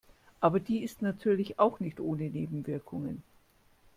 [0.39, 3.21] Aber die ist natürlich auch nicht ohne Nebenwirkungen.